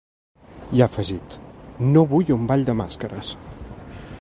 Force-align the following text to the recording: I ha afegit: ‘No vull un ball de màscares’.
I 0.77 0.81
ha 0.85 0.85
afegit: 0.85 1.35
‘No 1.91 2.03
vull 2.15 2.33
un 2.37 2.49
ball 2.53 2.67
de 2.71 2.75
màscares’. 2.81 3.35